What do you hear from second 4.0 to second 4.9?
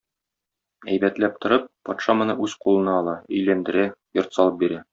йорт салып бирә.